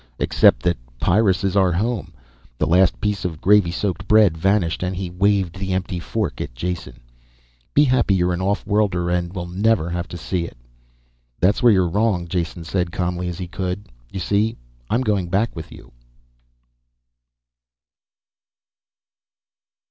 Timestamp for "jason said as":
12.27-12.97